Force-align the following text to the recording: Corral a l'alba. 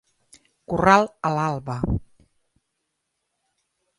Corral 0.71 1.05
a 1.29 1.31
l'alba. 1.35 1.75